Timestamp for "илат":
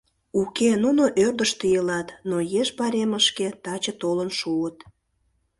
1.77-2.07